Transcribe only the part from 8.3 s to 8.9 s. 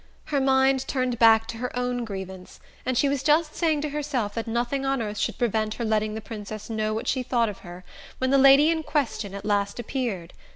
the lady in